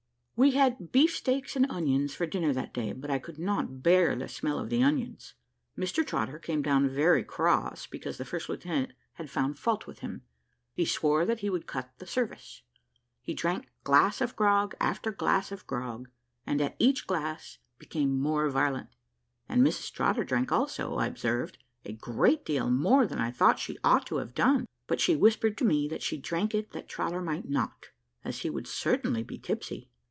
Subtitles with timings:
[0.37, 4.15] We had beef steaks and onions for dinner that day, but I could not bear
[4.15, 5.35] the smell of the onions.
[5.77, 10.23] Mr Trotter came down very cross, because the first lieutenant had found fault with him.
[10.73, 12.63] He swore that he would cut the service.
[13.21, 16.09] He drank glass of grog after glass of grog,
[16.43, 18.89] and at each glass became more violent;
[19.47, 23.77] and Mrs Trotter drank also, I observed, a great deal more than I thought she
[23.83, 27.21] ought to have done; but she whispered to me, that she drank it that Trotter
[27.21, 27.89] might not,
[28.25, 29.87] as he would certainly be tipsy.